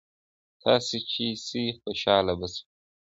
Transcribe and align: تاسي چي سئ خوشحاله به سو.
تاسي 0.61 0.97
چي 1.11 1.25
سئ 1.47 1.65
خوشحاله 1.79 2.33
به 2.39 2.47
سو. 2.53 2.63